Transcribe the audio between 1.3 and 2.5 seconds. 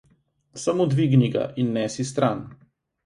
ga in nesi stran.